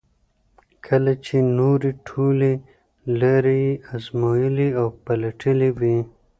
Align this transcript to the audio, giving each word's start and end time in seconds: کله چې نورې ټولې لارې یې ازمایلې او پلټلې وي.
کله 0.87 1.13
چې 1.25 1.35
نورې 1.57 1.91
ټولې 2.07 2.53
لارې 3.19 3.57
یې 3.65 3.71
ازمایلې 3.95 4.69
او 4.81 4.87
پلټلې 5.05 5.69
وي. 5.79 5.97